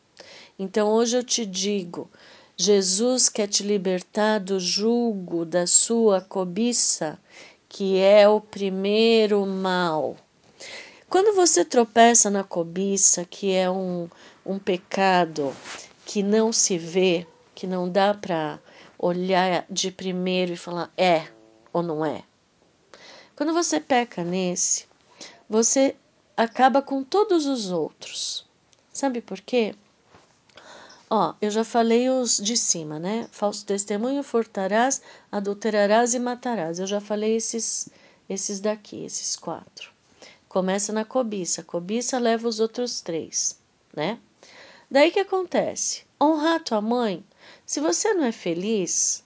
Então 0.57 0.89
hoje 0.89 1.17
eu 1.17 1.23
te 1.23 1.45
digo: 1.45 2.09
Jesus 2.55 3.29
quer 3.29 3.47
te 3.47 3.61
libertar 3.63 4.39
do 4.39 4.59
jugo 4.59 5.43
da 5.43 5.67
sua 5.67 6.21
cobiça, 6.21 7.19
que 7.67 7.97
é 7.99 8.27
o 8.27 8.39
primeiro 8.39 9.45
mal. 9.45 10.15
Quando 11.09 11.35
você 11.35 11.63
tropeça 11.63 12.29
na 12.29 12.43
cobiça, 12.43 13.25
que 13.25 13.53
é 13.53 13.69
um, 13.69 14.09
um 14.45 14.57
pecado 14.57 15.55
que 16.05 16.23
não 16.23 16.51
se 16.51 16.77
vê, 16.77 17.27
que 17.55 17.65
não 17.65 17.89
dá 17.89 18.13
para 18.13 18.59
olhar 18.99 19.65
de 19.69 19.89
primeiro 19.89 20.51
e 20.53 20.57
falar 20.57 20.91
é 20.97 21.27
ou 21.71 21.81
não 21.81 22.05
é. 22.05 22.23
Quando 23.35 23.53
você 23.53 23.79
peca 23.79 24.23
nesse, 24.23 24.85
você 25.49 25.95
acaba 26.35 26.81
com 26.81 27.03
todos 27.03 27.45
os 27.45 27.71
outros. 27.71 28.45
Sabe 28.91 29.21
por 29.21 29.39
quê? 29.41 29.73
Ó, 31.09 31.33
eu 31.41 31.51
já 31.51 31.63
falei 31.63 32.09
os 32.09 32.37
de 32.37 32.57
cima, 32.57 32.99
né? 32.99 33.27
Falso 33.31 33.65
testemunho, 33.65 34.23
furtarás, 34.23 35.01
adulterarás 35.31 36.13
e 36.13 36.19
matarás. 36.19 36.79
Eu 36.79 36.87
já 36.87 36.99
falei 36.99 37.35
esses, 37.35 37.89
esses 38.27 38.59
daqui, 38.59 39.05
esses 39.05 39.35
quatro. 39.35 39.91
Começa 40.49 40.91
na 40.91 41.05
cobiça. 41.05 41.63
Cobiça 41.63 42.17
leva 42.17 42.47
os 42.47 42.59
outros 42.59 43.01
três, 43.01 43.59
né? 43.93 44.17
Daí 44.89 45.11
que 45.11 45.19
acontece? 45.19 46.05
Honrar 46.19 46.63
tua 46.63 46.81
mãe 46.81 47.23
se 47.65 47.79
você 47.79 48.13
não 48.13 48.23
é 48.23 48.31
feliz 48.31 49.23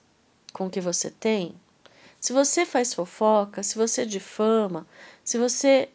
com 0.52 0.66
o 0.66 0.70
que 0.70 0.80
você 0.80 1.10
tem, 1.10 1.54
se 2.20 2.32
você 2.32 2.66
faz 2.66 2.92
fofoca, 2.92 3.62
se 3.62 3.76
você 3.76 4.04
difama, 4.04 4.86
se 5.24 5.38
você 5.38 5.88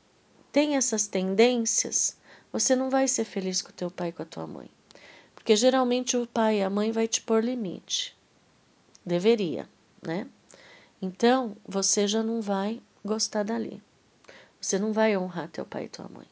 tem 0.51 0.75
essas 0.75 1.05
tendências, 1.05 2.17
você 2.51 2.75
não 2.75 2.89
vai 2.89 3.07
ser 3.07 3.25
feliz 3.25 3.61
com 3.61 3.69
o 3.69 3.73
teu 3.73 3.91
pai 3.91 4.09
e 4.09 4.11
com 4.11 4.23
a 4.23 4.25
tua 4.25 4.47
mãe. 4.47 4.69
Porque 5.35 5.55
geralmente 5.55 6.17
o 6.17 6.25
pai 6.25 6.59
e 6.59 6.63
a 6.63 6.69
mãe 6.69 6.91
vai 6.91 7.07
te 7.07 7.21
pôr 7.21 7.43
limite. 7.43 8.17
Deveria, 9.05 9.69
né? 10.01 10.27
Então, 11.01 11.55
você 11.67 12.07
já 12.07 12.23
não 12.23 12.41
vai 12.41 12.81
gostar 13.03 13.43
dali. 13.43 13.83
Você 14.59 14.79
não 14.79 14.91
vai 14.91 15.15
honrar 15.15 15.49
teu 15.49 15.65
pai 15.65 15.83
e 15.83 15.89
tua 15.89 16.09
mãe. 16.09 16.25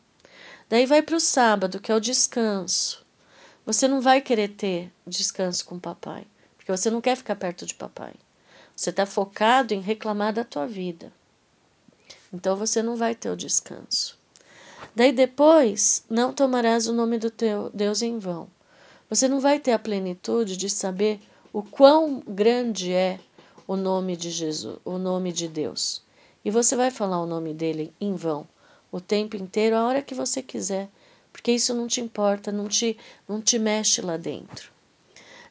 Daí 0.67 0.87
vai 0.87 1.03
para 1.03 1.17
o 1.17 1.19
sábado, 1.19 1.79
que 1.79 1.91
é 1.91 1.95
o 1.95 1.99
descanso. 1.99 3.02
Você 3.65 3.87
não 3.87 4.01
vai 4.01 4.19
querer 4.19 4.49
ter 4.49 4.91
descanso 5.07 5.65
com 5.65 5.79
papai, 5.79 6.27
porque 6.57 6.71
você 6.71 6.89
não 6.89 6.99
quer 6.99 7.15
ficar 7.15 7.35
perto 7.35 7.65
de 7.65 7.73
papai. 7.73 8.13
Você 8.75 8.89
está 8.89 9.05
focado 9.05 9.73
em 9.73 9.79
reclamar 9.79 10.33
da 10.33 10.43
tua 10.43 10.67
vida. 10.67 11.13
Então 12.33 12.57
você 12.57 12.81
não 12.81 12.95
vai 12.95 13.15
ter 13.15 13.29
o 13.29 13.37
descanso. 13.37 14.17
Daí 14.95 15.11
depois, 15.11 16.03
não 16.09 16.33
tomarás 16.33 16.87
o 16.87 16.93
nome 16.93 17.17
do 17.17 17.31
teu 17.31 17.69
Deus 17.73 18.01
em 18.01 18.19
vão. 18.19 18.49
Você 19.09 19.27
não 19.27 19.39
vai 19.39 19.59
ter 19.59 19.71
a 19.71 19.79
plenitude 19.79 20.57
de 20.57 20.69
saber 20.69 21.21
o 21.53 21.63
quão 21.63 22.21
grande 22.27 22.91
é 22.91 23.19
o 23.67 23.75
nome 23.75 24.17
de 24.17 24.29
Jesus, 24.29 24.79
o 24.83 24.97
nome 24.97 25.31
de 25.31 25.47
Deus. 25.47 26.01
E 26.43 26.51
você 26.51 26.75
vai 26.75 26.91
falar 26.91 27.21
o 27.21 27.25
nome 27.25 27.53
dele 27.53 27.93
em 28.01 28.15
vão 28.15 28.45
o 28.91 29.01
tempo 29.01 29.35
inteiro, 29.35 29.75
a 29.75 29.85
hora 29.85 30.01
que 30.03 30.13
você 30.13 30.41
quiser 30.41 30.87
porque 31.33 31.51
isso 31.51 31.73
não 31.73 31.87
te 31.87 31.99
importa, 31.99 32.51
não 32.51 32.69
te, 32.69 32.95
não 33.27 33.41
te 33.41 33.57
mexe 33.57 34.01
lá 34.01 34.15
dentro. 34.15 34.71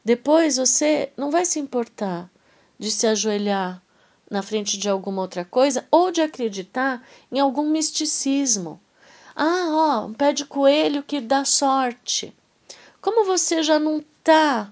Depois 0.03 0.57
você 0.57 1.11
não 1.15 1.29
vai 1.29 1.45
se 1.45 1.59
importar 1.59 2.31
de 2.79 2.89
se 2.89 3.05
ajoelhar 3.05 3.83
na 4.31 4.41
frente 4.41 4.77
de 4.77 4.89
alguma 4.89 5.21
outra 5.21 5.45
coisa 5.45 5.85
ou 5.91 6.09
de 6.09 6.21
acreditar 6.21 7.05
em 7.31 7.39
algum 7.39 7.69
misticismo. 7.69 8.81
Ah, 9.35 9.67
ó, 9.71 10.05
um 10.07 10.13
pé 10.13 10.33
de 10.33 10.45
coelho 10.45 11.03
que 11.03 11.21
dá 11.21 11.45
sorte. 11.45 12.35
Como 13.01 13.25
você 13.25 13.61
já 13.61 13.77
não 13.77 13.99
está 13.99 14.71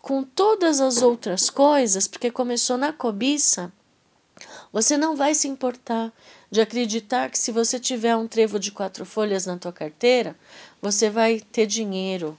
com 0.00 0.22
todas 0.22 0.80
as 0.80 1.00
outras 1.00 1.48
coisas, 1.48 2.06
porque 2.06 2.30
começou 2.30 2.76
na 2.76 2.92
cobiça, 2.92 3.72
você 4.72 4.96
não 4.96 5.14
vai 5.14 5.34
se 5.34 5.48
importar 5.48 6.12
de 6.52 6.60
acreditar 6.60 7.30
que 7.30 7.38
se 7.38 7.50
você 7.50 7.80
tiver 7.80 8.14
um 8.14 8.28
trevo 8.28 8.58
de 8.58 8.70
quatro 8.70 9.06
folhas 9.06 9.46
na 9.46 9.56
tua 9.56 9.72
carteira, 9.72 10.36
você 10.82 11.08
vai 11.08 11.40
ter 11.40 11.64
dinheiro. 11.64 12.38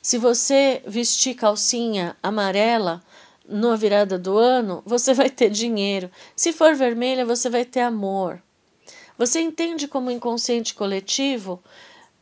Se 0.00 0.16
você 0.16 0.80
vestir 0.86 1.34
calcinha 1.34 2.16
amarela 2.22 3.02
na 3.48 3.74
virada 3.74 4.16
do 4.16 4.38
ano, 4.38 4.80
você 4.86 5.12
vai 5.12 5.28
ter 5.28 5.50
dinheiro. 5.50 6.08
Se 6.36 6.52
for 6.52 6.76
vermelha, 6.76 7.26
você 7.26 7.50
vai 7.50 7.64
ter 7.64 7.80
amor. 7.80 8.40
Você 9.18 9.40
entende 9.40 9.88
como 9.88 10.06
o 10.06 10.12
inconsciente 10.12 10.72
coletivo 10.72 11.60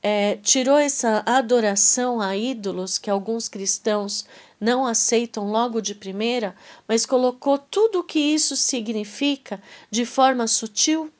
é, 0.02 0.36
tirou 0.36 0.78
essa 0.78 1.22
adoração 1.26 2.18
a 2.18 2.34
ídolos 2.34 2.96
que 2.96 3.10
alguns 3.10 3.46
cristãos 3.46 4.24
não 4.58 4.86
aceitam 4.86 5.50
logo 5.50 5.82
de 5.82 5.94
primeira, 5.94 6.56
mas 6.88 7.04
colocou 7.04 7.58
tudo 7.58 7.98
o 7.98 8.04
que 8.04 8.18
isso 8.18 8.56
significa 8.56 9.62
de 9.90 10.06
forma 10.06 10.46
sutil? 10.46 11.12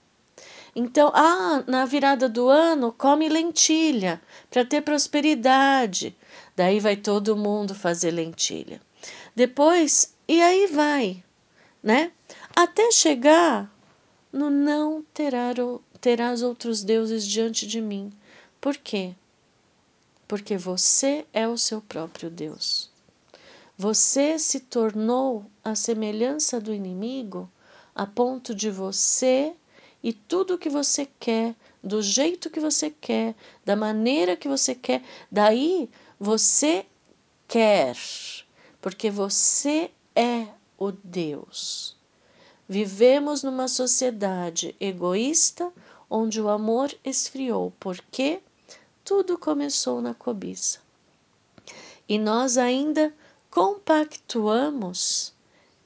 Então, 0.79 1.11
ah, 1.15 1.65
na 1.67 1.87
virada 1.87 2.29
do 2.29 2.51
ano, 2.51 2.93
come 2.93 3.31
lentilha 3.31 4.21
para 4.51 4.63
ter 4.63 4.83
prosperidade. 4.83 6.15
Daí 6.55 6.81
vai 6.81 6.95
todo 6.97 7.35
mundo 7.35 7.75
fazer 7.75 8.11
lentilha. 8.11 8.79
Depois, 9.35 10.15
e 10.29 10.43
aí 10.43 10.67
vai, 10.67 11.25
né? 11.83 12.13
Até 12.55 12.91
chegar 12.91 13.75
no 14.31 14.51
não 14.51 15.03
terás 15.15 16.43
outros 16.43 16.85
deuses 16.85 17.27
diante 17.27 17.67
de 17.67 17.81
mim. 17.81 18.13
Por 18.61 18.77
quê? 18.77 19.15
Porque 20.29 20.59
você 20.59 21.25
é 21.33 21.49
o 21.49 21.57
seu 21.57 21.81
próprio 21.81 22.29
Deus. 22.29 22.91
Você 23.79 24.39
se 24.39 24.61
tornou 24.61 25.47
a 25.65 25.75
semelhança 25.75 26.61
do 26.61 26.75
inimigo 26.75 27.51
a 27.95 28.05
ponto 28.05 28.55
de 28.55 28.71
você 28.71 29.55
e 30.07 30.13
tudo 30.13 30.57
que 30.57 30.69
você 30.69 31.05
quer, 31.19 31.53
do 31.83 32.01
jeito 32.01 32.49
que 32.49 32.61
você 32.61 32.91
quer, 32.91 33.35
da 33.65 33.75
maneira 33.75 34.37
que 34.37 34.47
você 34.47 34.73
quer, 34.73 35.03
daí 35.29 35.91
você 36.17 36.87
quer, 37.49 37.97
porque 38.81 39.11
você 39.11 39.91
é 40.15 40.47
o 40.79 40.93
Deus. 40.93 41.97
Vivemos 42.69 43.43
numa 43.43 43.67
sociedade 43.67 44.77
egoísta 44.79 45.73
onde 46.09 46.41
o 46.41 46.49
amor 46.49 46.97
esfriou, 47.05 47.73
porque 47.81 48.39
tudo 49.05 49.37
começou 49.37 50.01
na 50.01 50.15
cobiça. 50.15 50.79
E 52.09 52.17
nós 52.17 52.57
ainda 52.57 53.13
compactuamos 53.51 55.35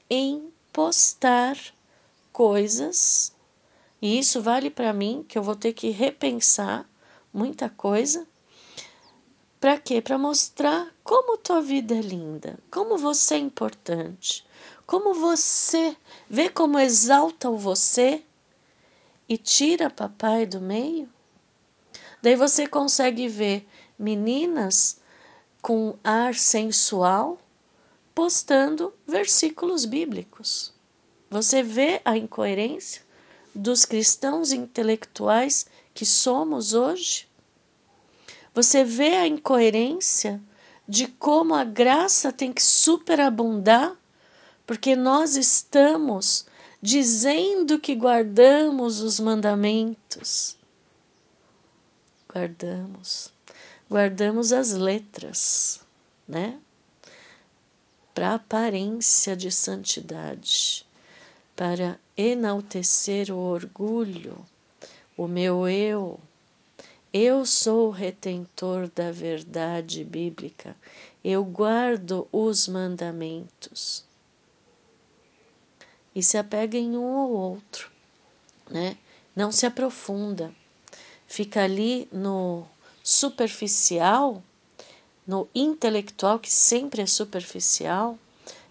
em 0.07 0.53
postar 0.71 1.57
coisas, 2.31 3.33
e 4.01 4.17
isso 4.17 4.41
vale 4.41 4.69
para 4.69 4.91
mim, 4.91 5.23
que 5.27 5.37
eu 5.37 5.43
vou 5.43 5.55
ter 5.55 5.73
que 5.73 5.89
repensar 5.89 6.89
muita 7.31 7.69
coisa. 7.69 8.27
Para 9.59 9.77
quê? 9.77 10.01
Para 10.01 10.17
mostrar 10.17 10.91
como 11.03 11.37
tua 11.37 11.61
vida 11.61 11.93
é 11.93 12.01
linda, 12.01 12.57
como 12.71 12.97
você 12.97 13.35
é 13.35 13.37
importante, 13.37 14.43
como 14.87 15.13
você 15.13 15.95
vê 16.27 16.49
como 16.49 16.79
exalta 16.79 17.47
o 17.47 17.57
você 17.57 18.23
e 19.29 19.37
tira 19.37 19.89
papai 19.89 20.47
do 20.47 20.59
meio. 20.59 21.07
Daí 22.23 22.35
você 22.35 22.65
consegue 22.65 23.27
ver 23.27 23.67
meninas 23.99 24.99
com 25.61 25.95
ar 26.03 26.33
sensual 26.33 27.39
postando 28.15 28.93
versículos 29.07 29.85
bíblicos. 29.85 30.73
Você 31.29 31.61
vê 31.61 32.01
a 32.03 32.17
incoerência 32.17 33.03
dos 33.53 33.85
cristãos 33.85 34.51
intelectuais 34.51 35.65
que 35.93 36.05
somos 36.05 36.73
hoje? 36.73 37.27
Você 38.53 38.83
vê 38.83 39.15
a 39.15 39.27
incoerência 39.27 40.41
de 40.87 41.07
como 41.07 41.53
a 41.53 41.63
graça 41.63 42.31
tem 42.31 42.51
que 42.51 42.63
superabundar, 42.63 43.95
porque 44.65 44.95
nós 44.95 45.35
estamos 45.35 46.45
dizendo 46.81 47.79
que 47.79 47.95
guardamos 47.95 49.01
os 49.01 49.19
mandamentos. 49.19 50.57
Guardamos. 52.33 53.31
Guardamos 53.89 54.51
as 54.51 54.71
letras, 54.71 55.81
né? 56.27 56.59
para 58.13 58.35
aparência 58.35 59.35
de 59.35 59.51
santidade, 59.51 60.85
para 61.61 61.99
enaltecer 62.17 63.29
o 63.31 63.37
orgulho, 63.37 64.43
o 65.15 65.27
meu 65.27 65.69
eu. 65.69 66.19
Eu 67.13 67.45
sou 67.45 67.89
o 67.89 67.91
retentor 67.91 68.89
da 68.89 69.11
verdade 69.11 70.03
bíblica, 70.03 70.75
eu 71.23 71.45
guardo 71.45 72.27
os 72.31 72.67
mandamentos. 72.67 74.03
E 76.15 76.23
se 76.23 76.35
apega 76.35 76.79
em 76.79 76.97
um 76.97 77.15
ou 77.15 77.29
outro, 77.29 77.91
né? 78.67 78.97
Não 79.35 79.51
se 79.51 79.67
aprofunda. 79.67 80.51
Fica 81.27 81.63
ali 81.63 82.09
no 82.11 82.65
superficial 83.03 84.41
no 85.27 85.47
intelectual, 85.53 86.39
que 86.39 86.51
sempre 86.51 87.03
é 87.03 87.05
superficial, 87.05 88.17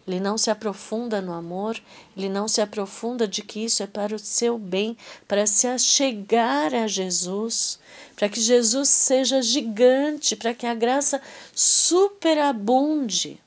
ele 0.06 0.18
não 0.18 0.38
se 0.38 0.50
aprofunda 0.50 1.20
no 1.20 1.32
amor, 1.32 1.80
ele 2.16 2.28
não 2.28 2.48
se 2.48 2.60
aprofunda 2.60 3.28
de 3.28 3.42
que 3.42 3.64
isso 3.64 3.82
é 3.82 3.86
para 3.86 4.14
o 4.14 4.18
seu 4.18 4.58
bem, 4.58 4.96
para 5.28 5.46
se 5.46 5.66
achegar 5.66 6.74
a 6.74 6.86
Jesus, 6.86 7.78
para 8.16 8.28
que 8.28 8.40
Jesus 8.40 8.88
seja 8.88 9.42
gigante, 9.42 10.34
para 10.34 10.54
que 10.54 10.66
a 10.66 10.74
graça 10.74 11.20
superabunde. 11.54 13.40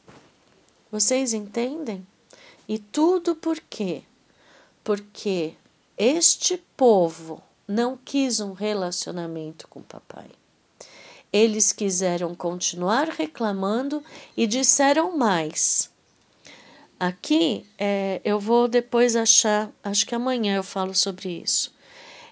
Vocês 0.92 1.34
entendem? 1.34 2.06
E 2.68 2.78
tudo 2.78 3.36
por 3.36 3.60
quê? 3.60 4.04
Porque 4.84 5.54
este 5.98 6.58
povo 6.78 7.42
não 7.68 7.98
quis 7.98 8.40
um 8.40 8.54
relacionamento 8.54 9.68
com 9.68 9.80
o 9.80 9.84
papai. 9.84 10.30
Eles 11.32 11.74
quiseram 11.74 12.36
continuar 12.36 13.10
reclamando 13.10 14.04
e 14.38 14.46
disseram 14.46 15.18
mais. 15.18 15.90
Aqui 17.00 17.66
é, 17.78 18.22
eu 18.24 18.40
vou 18.40 18.68
depois 18.68 19.16
achar, 19.16 19.72
acho 19.84 20.06
que 20.06 20.16
amanhã 20.16 20.56
eu 20.56 20.64
falo 20.64 20.94
sobre 20.94 21.42
isso. 21.42 21.74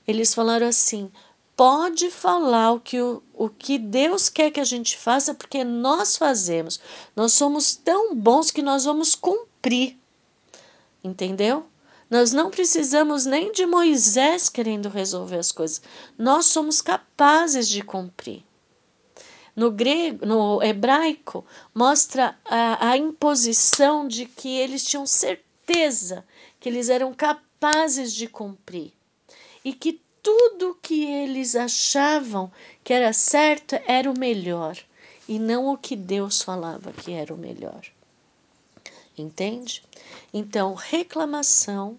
Eles 0.08 0.34
falaram 0.34 0.68
assim: 0.68 1.12
pode 1.56 2.10
falar 2.10 2.72
o 2.72 2.80
que, 2.80 3.00
o, 3.00 3.22
o 3.34 3.50
que 3.50 3.78
Deus 3.78 4.30
quer 4.30 4.52
que 4.52 4.60
a 4.60 4.66
gente 4.66 4.98
faça, 4.98 5.34
porque 5.34 5.64
nós 5.64 6.18
fazemos. 6.18 6.80
Nós 7.16 7.34
somos 7.34 7.76
tão 7.76 8.16
bons 8.16 8.52
que 8.52 8.62
nós 8.62 8.86
vamos 8.86 9.16
cumprir. 9.16 9.98
Entendeu? 11.04 11.66
Nós 12.10 12.32
não 12.32 12.52
precisamos 12.52 13.26
nem 13.26 13.52
de 13.52 13.66
Moisés 13.66 14.50
querendo 14.50 14.90
resolver 14.90 15.38
as 15.38 15.52
coisas. 15.52 15.82
Nós 16.18 16.46
somos 16.46 16.82
capazes 16.82 17.68
de 17.68 17.82
cumprir 17.82 18.44
no 19.56 19.72
grego, 19.72 20.26
no 20.26 20.64
hebraico, 20.64 21.46
mostra 21.74 22.38
a, 22.46 22.92
a 22.92 22.98
imposição 22.98 24.08
de 24.08 24.26
que 24.26 24.58
eles 24.58 24.84
tinham 24.84 25.06
certeza 25.06 26.26
que 26.60 26.70
eles 26.70 26.90
eram 26.90 27.14
capazes 27.14 28.14
de 28.14 28.28
cumprir 28.28 28.92
e 29.64 29.74
que 29.74 30.02
tudo 30.22 30.78
que 30.82 31.04
eles 31.04 31.56
achavam 31.56 32.52
que 32.84 32.94
era 32.94 33.12
certo 33.14 33.76
era 33.88 34.10
o 34.10 34.18
melhor 34.18 34.78
e 35.28 35.40
não 35.40 35.70
o 35.70 35.78
que 35.78 35.96
Deus 35.96 36.42
falava 36.42 36.92
que 36.92 37.12
era 37.12 37.34
o 37.34 37.38
melhor. 37.38 37.82
Entende? 39.18 39.84
Então, 40.34 40.74
reclamação 40.74 41.98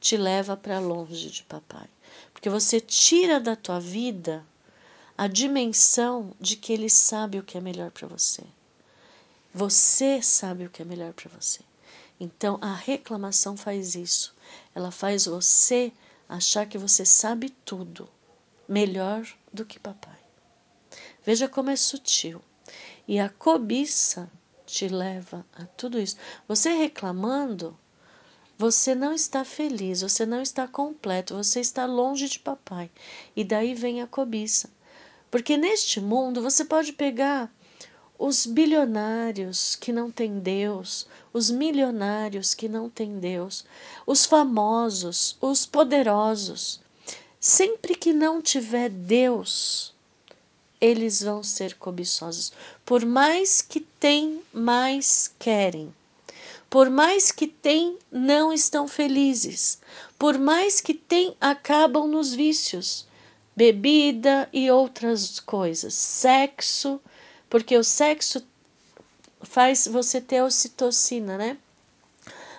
te 0.00 0.16
leva 0.16 0.56
para 0.56 0.78
longe 0.78 1.30
de 1.30 1.42
papai, 1.42 1.88
porque 2.32 2.48
você 2.48 2.80
tira 2.80 3.40
da 3.40 3.56
tua 3.56 3.80
vida 3.80 4.44
a 5.18 5.26
dimensão 5.26 6.32
de 6.40 6.54
que 6.54 6.72
ele 6.72 6.88
sabe 6.88 7.40
o 7.40 7.42
que 7.42 7.58
é 7.58 7.60
melhor 7.60 7.90
para 7.90 8.06
você. 8.06 8.44
Você 9.52 10.22
sabe 10.22 10.64
o 10.64 10.70
que 10.70 10.80
é 10.80 10.84
melhor 10.84 11.12
para 11.12 11.28
você. 11.28 11.58
Então 12.20 12.56
a 12.60 12.72
reclamação 12.72 13.56
faz 13.56 13.96
isso. 13.96 14.32
Ela 14.72 14.92
faz 14.92 15.26
você 15.26 15.92
achar 16.28 16.66
que 16.66 16.78
você 16.78 17.04
sabe 17.04 17.50
tudo 17.64 18.08
melhor 18.68 19.26
do 19.52 19.64
que 19.64 19.80
papai. 19.80 20.18
Veja 21.24 21.48
como 21.48 21.70
é 21.70 21.76
sutil. 21.76 22.40
E 23.08 23.18
a 23.18 23.28
cobiça 23.28 24.30
te 24.64 24.86
leva 24.86 25.44
a 25.52 25.64
tudo 25.64 25.98
isso. 25.98 26.16
Você 26.46 26.70
reclamando, 26.70 27.76
você 28.56 28.94
não 28.94 29.12
está 29.12 29.44
feliz, 29.44 30.02
você 30.02 30.24
não 30.24 30.40
está 30.40 30.68
completo, 30.68 31.34
você 31.34 31.58
está 31.58 31.86
longe 31.86 32.28
de 32.28 32.38
papai. 32.38 32.88
E 33.34 33.42
daí 33.42 33.74
vem 33.74 34.00
a 34.00 34.06
cobiça. 34.06 34.70
Porque 35.30 35.56
neste 35.56 36.00
mundo 36.00 36.42
você 36.42 36.64
pode 36.64 36.92
pegar 36.92 37.52
os 38.18 38.46
bilionários 38.46 39.76
que 39.76 39.92
não 39.92 40.10
têm 40.10 40.40
Deus, 40.40 41.06
os 41.32 41.50
milionários 41.50 42.52
que 42.52 42.68
não 42.68 42.90
têm 42.90 43.20
Deus, 43.20 43.64
os 44.06 44.26
famosos, 44.26 45.36
os 45.40 45.64
poderosos. 45.64 46.80
Sempre 47.38 47.94
que 47.94 48.12
não 48.12 48.42
tiver 48.42 48.90
Deus, 48.90 49.94
eles 50.80 51.22
vão 51.22 51.42
ser 51.44 51.74
cobiçosos. 51.74 52.52
Por 52.84 53.04
mais 53.04 53.62
que 53.62 53.80
têm, 53.80 54.42
mais 54.52 55.32
querem. 55.38 55.94
Por 56.68 56.90
mais 56.90 57.30
que 57.30 57.46
têm, 57.46 57.98
não 58.10 58.52
estão 58.52 58.86
felizes. 58.88 59.78
Por 60.18 60.38
mais 60.38 60.80
que 60.80 60.92
têm, 60.92 61.36
acabam 61.40 62.06
nos 62.06 62.34
vícios. 62.34 63.07
Bebida 63.58 64.48
e 64.52 64.70
outras 64.70 65.40
coisas. 65.40 65.92
Sexo, 65.92 67.00
porque 67.50 67.76
o 67.76 67.82
sexo 67.82 68.40
faz 69.42 69.88
você 69.88 70.20
ter 70.20 70.40
ocitocina, 70.44 71.36
né? 71.36 71.58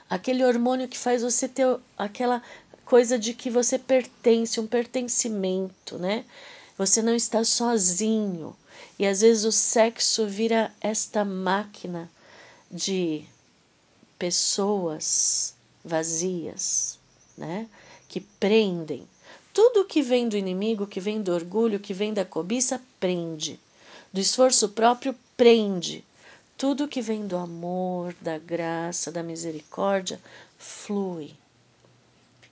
Aquele 0.10 0.44
hormônio 0.44 0.90
que 0.90 0.98
faz 0.98 1.22
você 1.22 1.48
ter 1.48 1.80
aquela 1.98 2.44
coisa 2.84 3.18
de 3.18 3.34
que 3.34 3.50
você 3.50 3.80
pertence, 3.80 4.60
um 4.60 4.68
pertencimento, 4.68 5.98
né? 5.98 6.26
Você 6.78 7.02
não 7.02 7.16
está 7.16 7.46
sozinho. 7.46 8.54
E 9.00 9.08
às 9.08 9.22
vezes 9.22 9.46
o 9.46 9.54
sexo 9.54 10.28
vira 10.28 10.70
esta 10.82 11.24
máquina 11.24 12.12
de 12.70 13.24
pessoas 14.18 15.54
vazias, 15.82 17.00
né? 17.38 17.70
Que 18.10 18.20
prendem. 18.20 19.08
Tudo 19.54 19.86
que 19.86 20.02
vem 20.02 20.30
do 20.30 20.38
inimigo, 20.38 20.88
que 20.88 21.00
vem 21.00 21.22
do 21.22 21.34
orgulho, 21.34 21.80
que 21.80 21.94
vem 21.94 22.14
da 22.14 22.24
cobiça, 22.24 22.82
prende. 23.00 23.60
Do 24.14 24.20
esforço 24.20 24.70
próprio, 24.70 25.16
prende. 25.36 26.04
Tudo 26.58 26.88
que 26.88 27.02
vem 27.02 27.26
do 27.26 27.38
amor, 27.38 28.14
da 28.22 28.38
graça, 28.38 29.12
da 29.12 29.24
misericórdia, 29.24 30.20
flui. 30.58 31.34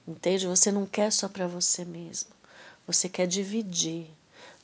Entende? 0.08 0.48
Você 0.48 0.72
não 0.72 0.86
quer 0.86 1.12
só 1.12 1.28
para 1.28 1.48
você 1.48 1.84
mesmo. 1.84 2.30
Você 2.88 3.10
quer 3.10 3.28
dividir. 3.28 4.08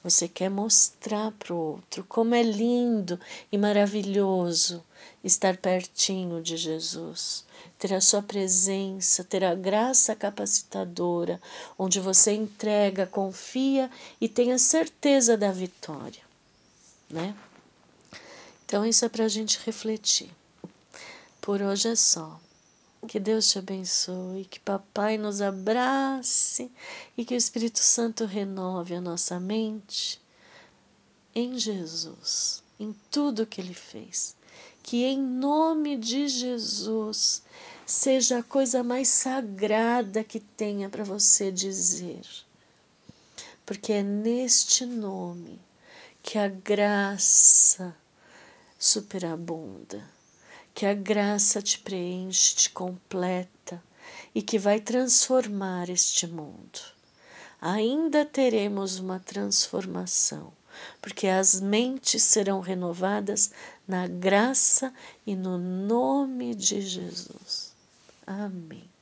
Você 0.03 0.27
quer 0.27 0.49
mostrar 0.49 1.31
para 1.31 1.53
o 1.53 1.57
outro 1.57 2.03
como 2.03 2.35
é 2.35 2.43
lindo 2.43 3.17
e 3.51 3.57
maravilhoso 3.57 4.83
estar 5.23 5.55
pertinho 5.55 6.41
de 6.41 6.57
Jesus, 6.57 7.45
ter 7.79 7.93
a 7.93 8.01
sua 8.01 8.21
presença, 8.21 9.23
ter 9.23 9.43
a 9.45 9.55
graça 9.55 10.13
capacitadora, 10.13 11.41
onde 11.79 12.01
você 12.01 12.33
entrega, 12.33 13.07
confia 13.07 13.89
e 14.19 14.27
tem 14.27 14.51
a 14.51 14.57
certeza 14.57 15.37
da 15.37 15.51
vitória, 15.51 16.21
né? 17.09 17.33
Então, 18.65 18.85
isso 18.85 19.05
é 19.05 19.09
para 19.09 19.23
a 19.23 19.29
gente 19.29 19.59
refletir. 19.65 20.29
Por 21.39 21.61
hoje 21.61 21.89
é 21.89 21.95
só. 21.95 22.39
Que 23.07 23.19
Deus 23.19 23.49
te 23.49 23.59
abençoe, 23.59 24.45
que 24.45 24.59
Papai 24.59 25.17
nos 25.17 25.41
abrace 25.41 26.71
e 27.17 27.25
que 27.25 27.33
o 27.33 27.37
Espírito 27.37 27.79
Santo 27.79 28.25
renove 28.25 28.95
a 28.95 29.01
nossa 29.01 29.39
mente 29.39 30.21
em 31.35 31.57
Jesus, 31.57 32.63
em 32.79 32.95
tudo 33.11 33.45
que 33.45 33.59
Ele 33.59 33.73
fez. 33.73 34.35
Que 34.81 35.03
em 35.03 35.19
nome 35.19 35.97
de 35.97 36.27
Jesus 36.27 37.43
seja 37.85 38.39
a 38.39 38.43
coisa 38.43 38.83
mais 38.83 39.09
sagrada 39.09 40.23
que 40.23 40.39
tenha 40.39 40.89
para 40.89 41.03
você 41.03 41.51
dizer. 41.51 42.21
Porque 43.65 43.93
é 43.93 44.03
neste 44.03 44.85
nome 44.85 45.59
que 46.21 46.37
a 46.37 46.47
graça 46.47 47.95
superabunda 48.79 50.12
que 50.73 50.85
a 50.85 50.93
graça 50.93 51.61
te 51.61 51.79
preenche, 51.79 52.55
te 52.55 52.69
completa 52.69 53.81
e 54.33 54.41
que 54.41 54.57
vai 54.57 54.79
transformar 54.79 55.89
este 55.89 56.27
mundo. 56.27 56.79
Ainda 57.61 58.25
teremos 58.25 58.99
uma 58.99 59.19
transformação, 59.19 60.51
porque 61.01 61.27
as 61.27 61.61
mentes 61.61 62.23
serão 62.23 62.59
renovadas 62.59 63.51
na 63.87 64.07
graça 64.07 64.93
e 65.25 65.35
no 65.35 65.57
nome 65.57 66.55
de 66.55 66.81
Jesus. 66.81 67.73
Amém. 68.25 68.92